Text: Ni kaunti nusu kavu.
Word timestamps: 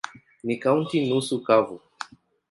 Ni 0.45 0.55
kaunti 0.63 0.97
nusu 1.09 1.35
kavu. 1.45 1.77